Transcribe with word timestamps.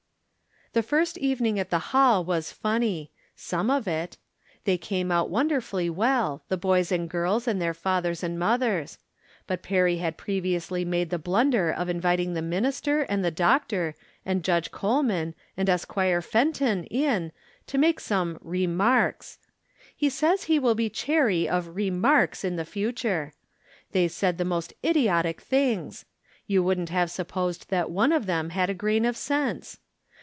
The 0.73 0.81
first 0.81 1.17
evening 1.17 1.59
at 1.59 1.69
the 1.69 1.79
hall 1.91 2.23
was 2.23 2.53
funny— 2.53 3.11
some 3.35 3.69
of 3.69 3.89
it. 3.89 4.15
They 4.63 4.77
came 4.77 5.11
out 5.11 5.29
wonderfiilly 5.29 5.89
well, 5.89 6.45
the 6.47 6.55
boys 6.55 6.93
and 6.93 7.09
girls 7.09 7.45
and 7.45 7.61
their 7.61 7.73
fathers 7.73 8.23
and 8.23 8.39
mothers. 8.39 8.97
But 9.47 9.63
Perry 9.63 9.97
had 9.97 10.15
previously 10.15 10.85
made 10.85 11.09
the 11.09 11.19
blunder 11.19 11.71
of 11.73 11.89
invit 11.89 12.21
ing 12.21 12.35
the 12.35 12.41
minister, 12.41 13.01
and 13.01 13.21
the 13.21 13.31
doctor, 13.31 13.95
and 14.25 14.45
Judge 14.45 14.71
Col 14.71 15.03
man, 15.03 15.35
and 15.57 15.69
Esquire 15.69 16.21
Fenton, 16.21 16.85
in, 16.85 17.33
to 17.67 17.77
make 17.77 17.99
some 17.99 18.37
re 18.41 18.65
marks. 18.65 19.39
He 19.93 20.09
says 20.09 20.43
he 20.45 20.57
wUl 20.57 20.73
be 20.75 20.89
chary 20.89 21.49
of" 21.49 21.75
remarks" 21.75 22.45
in 22.45 22.55
the 22.55 22.63
future. 22.63 23.33
They 23.91 24.07
said 24.07 24.37
the 24.37 24.45
most 24.45 24.71
idiotic 24.85 25.41
things! 25.41 26.05
You 26.47 26.63
wouldn't 26.63 26.91
have 26.91 27.11
supposed 27.11 27.69
that 27.71 27.91
one 27.91 28.13
of 28.13 28.25
them 28.25 28.51
had 28.51 28.69
a 28.69 28.73
grain 28.73 29.03
of 29.03 29.17
sense. 29.17 29.77